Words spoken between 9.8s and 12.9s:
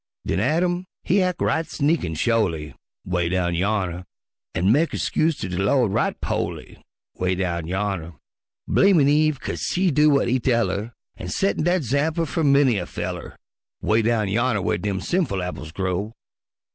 do w'at he tell 'er, An' settin' dat 'zample fer many a